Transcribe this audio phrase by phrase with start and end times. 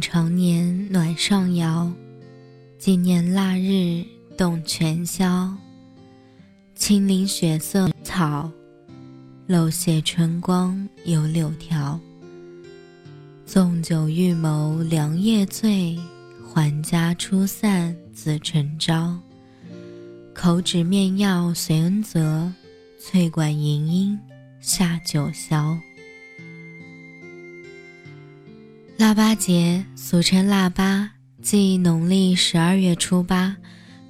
[0.00, 1.92] 常年暖上摇，
[2.78, 4.02] 纪念腊日
[4.34, 5.54] 动全宵。
[6.74, 8.50] 青林雪色草，
[9.46, 12.00] 漏泄春光有柳条。
[13.44, 15.94] 纵酒欲谋良夜醉，
[16.42, 19.14] 还家初散自晨朝。
[20.32, 22.50] 口指面药随恩泽，
[22.98, 24.18] 翠管银音
[24.58, 25.78] 下九霄。
[29.00, 33.56] 腊八节俗称腊八，即农历十二月初八。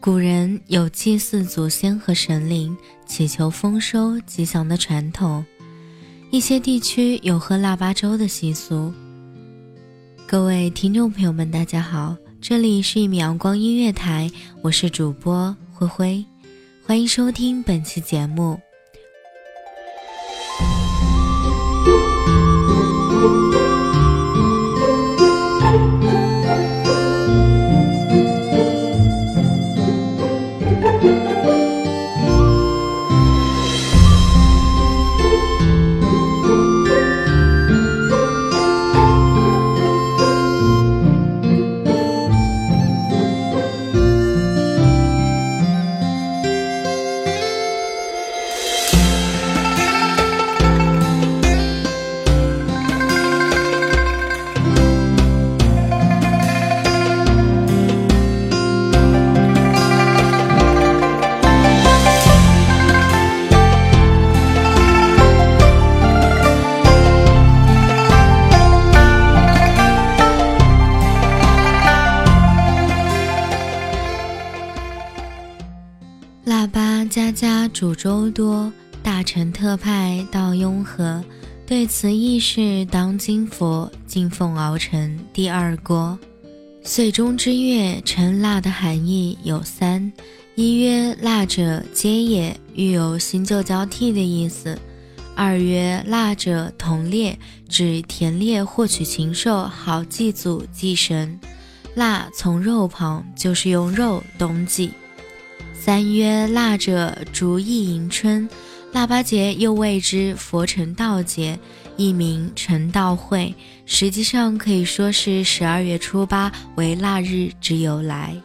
[0.00, 5.44] 古人有祭祀祖先和神灵、祈求丰收吉祥的传统。
[6.30, 8.90] 一些地区有喝腊八粥的习俗。
[10.26, 14.30] 各位听众朋友们，大家好，这里是一米阳光音乐台，
[14.62, 16.24] 我是主播灰灰，
[16.86, 18.58] 欢迎收听本期节目。
[76.48, 78.72] 腊八家家煮粥多，
[79.02, 81.22] 大臣特派到雍和，
[81.66, 86.18] 对此议事当今佛，敬奉熬成第二锅。
[86.82, 90.10] 岁中之月称腊的含义有三：
[90.54, 94.74] 一曰腊者皆也，欲有新旧交替的意思；
[95.36, 97.38] 二曰腊者同猎，
[97.68, 101.38] 指田猎获取禽兽，好祭祖祭神。
[101.94, 104.90] 腊从肉旁，就是用肉冬祭。
[105.80, 108.46] 三曰腊者，逐意迎春，
[108.92, 111.58] 腊八节又谓之佛成道节，
[111.96, 113.54] 亦名成道会，
[113.86, 118.36] 实际上可以说是十二月初八为腊日之由来。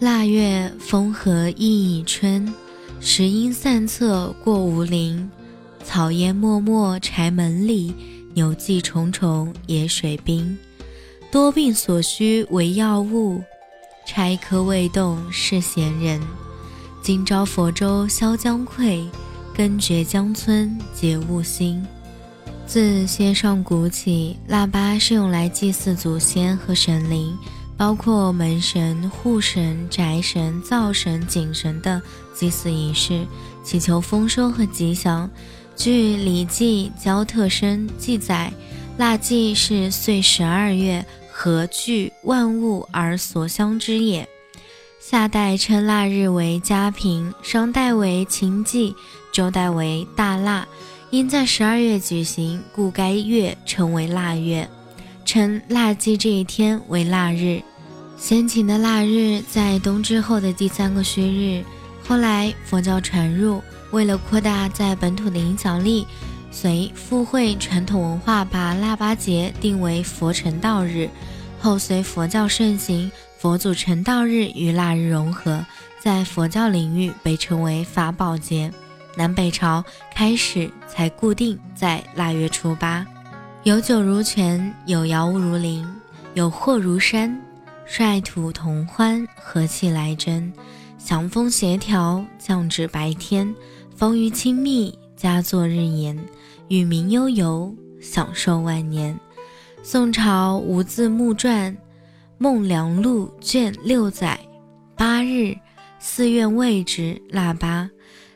[0.00, 2.52] 腊月风和意已春，
[3.00, 5.30] 时阴散策过吴陵，
[5.84, 7.94] 草烟漠漠柴门里，
[8.34, 10.58] 牛迹重重野水滨。
[11.30, 13.40] 多病所需为药物。
[14.06, 16.20] 柴科未动是闲人，
[17.00, 19.06] 今朝佛州萧江溃，
[19.54, 21.84] 根绝江村皆悟心。
[22.66, 27.36] 自先上古起，腊八是用来祭祀祖先和神灵，
[27.76, 32.00] 包括门神、户神、宅神、灶神、井神的
[32.34, 33.24] 祭祀仪式，
[33.62, 35.30] 祈求丰收和吉祥。
[35.76, 38.52] 据《礼记·交特生》记载，
[38.98, 41.04] 腊祭是岁十二月。
[41.42, 44.28] 何惧万物而所相之也。
[44.98, 48.94] 夏代称腊日为嘉平，商代为秦祭，
[49.32, 50.68] 周代为大腊。
[51.08, 54.68] 因在十二月举行，故该月称为腊月，
[55.24, 57.62] 称腊祭这一天为腊日。
[58.18, 61.64] 先秦的腊日在冬至后的第三个虚日。
[62.06, 66.06] 后来佛教传入，为了扩大在本土的影响力，
[66.50, 71.08] 随附会传统文化，把腊八节定为佛成道日。
[71.60, 75.64] 后随佛教盛行，佛祖成道日与腊日融合，
[76.00, 78.72] 在佛教领域被称为法宝节。
[79.16, 83.06] 南北朝开始才固定在腊月初八。
[83.62, 85.86] 有酒如泉，有肴物如林，
[86.34, 87.40] 有货如山。
[87.84, 90.52] 率土同欢，和气来真，
[90.96, 93.52] 祥风协调，降至白天。
[93.96, 96.16] 风雨亲密，佳作日延，
[96.70, 99.18] 与民悠游，享受万年。
[99.82, 101.72] 宋朝无字墓传
[102.38, 104.38] 《孟良录》卷六载，
[104.94, 105.52] 八日，
[105.98, 107.90] 寺院位之腊八，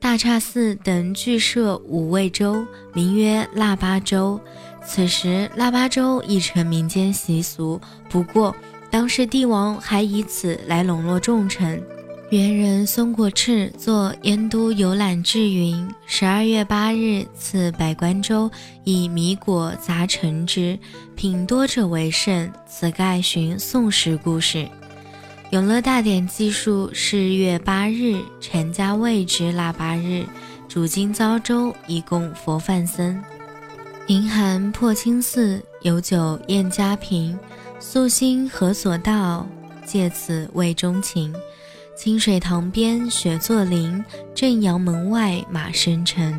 [0.00, 4.40] 大刹寺等俱设五味粥，名曰腊八粥。
[4.84, 7.80] 此时，腊八粥已成民间习俗。
[8.10, 8.52] 不过，
[8.90, 11.80] 当时帝王还以此来笼络众臣。
[12.30, 18.50] 元人宋国炽作《燕都游览志》云：“十二月八日赐百官粥，
[18.82, 20.76] 以米果杂陈之，
[21.14, 24.58] 品多者为甚。”此盖寻宋时故事。
[25.50, 30.26] 《永乐大典》记述：是月八日，陈家谓之腊八日，
[30.66, 33.22] 主今遭粥以供佛饭僧。
[34.08, 37.38] 银寒破清寺，有酒宴家贫。
[37.78, 39.46] 素心何所到？
[39.84, 41.32] 借此慰钟情。
[41.96, 44.04] 清水塘边雪作林，
[44.34, 46.38] 正阳门外马声尘。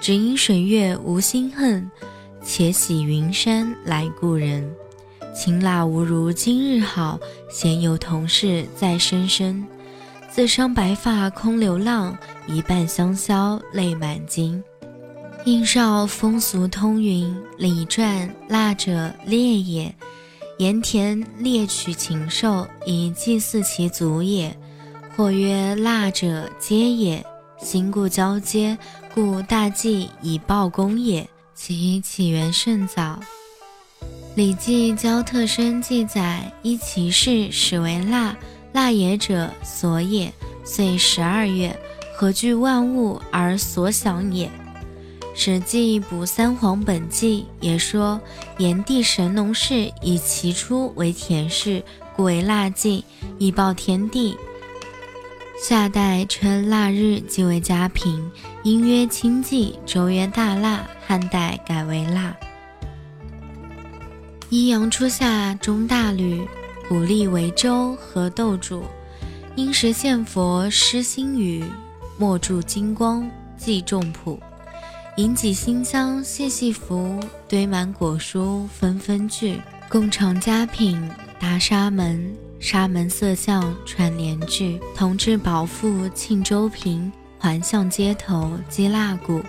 [0.00, 1.90] 只因水月无心恨，
[2.42, 4.66] 且喜云山来故人。
[5.34, 7.20] 情腊无如今日好，
[7.50, 9.62] 闲游同事在深深。
[10.30, 12.16] 自伤白发空流浪，
[12.46, 14.62] 一半香消泪满襟。
[15.44, 19.94] 应少风俗通云，礼传腊者烈也。
[20.58, 24.56] 盐田猎取禽兽以祭祀其祖也。
[25.16, 27.24] 或曰腊者皆也。
[27.60, 28.76] 新故交接，
[29.14, 31.26] 故大祭以报功也。
[31.54, 33.20] 其起源甚早，
[34.34, 38.36] 《礼记·交特生》记载：依其事，始为腊。
[38.72, 40.32] 腊也者，所也。
[40.64, 41.78] 岁十二月，
[42.16, 44.46] 何聚万物而所享也。
[45.36, 48.20] 《史记·补三皇本纪》也说
[48.58, 51.82] ：“炎帝神农氏以其出为田氏，
[52.16, 53.04] 故为腊祭，
[53.38, 54.36] 以报天地。”
[55.56, 58.28] 夏代称腊日即为家平，
[58.64, 60.84] 因曰清祭，周曰大腊。
[61.06, 62.34] 汉代改为腊。
[64.48, 66.42] 一阳初夏，中大吕，
[66.88, 68.82] 鼓励为周和豆煮。
[69.54, 71.62] 因时献佛施心雨，
[72.18, 74.40] 莫助金光，祭众普。
[75.16, 79.60] 引几馨香，细细拂，堆满果蔬，纷纷聚。
[79.88, 80.98] 共尝佳品，
[81.44, 82.34] 达沙门。
[82.58, 89.42] 沙门色相串联句，同治宝富庆州平，环巷街头击腊鼓。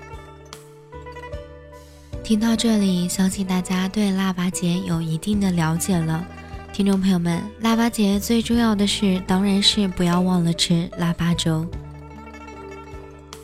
[2.21, 6.27] 听到这里，相信大家对腊八节有一定的了解了。
[6.73, 11.65] 听众朋友们，腊八节最重要的是，当然是不要忘了吃腊八粥。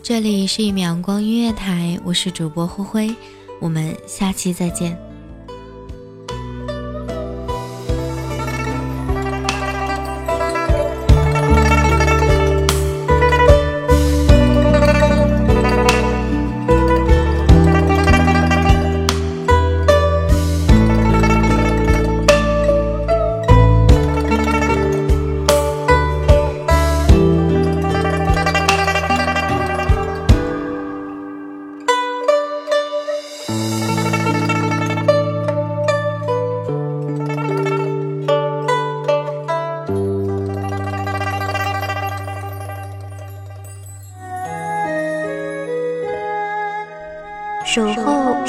[0.04, 3.16] 这里是一米阳光音乐台，我是主播灰灰，
[3.62, 5.11] 我们下期再见。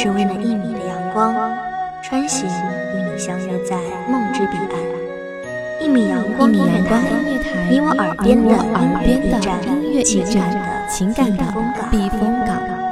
[0.02, 1.32] 只为那一米的阳光，
[2.02, 3.76] 穿行与你相约在
[4.10, 5.80] 梦之彼岸。
[5.80, 6.98] 一米阳光音乐台，
[7.70, 11.44] 你我耳边的音乐驿站，情感的
[11.88, 12.91] 避风港。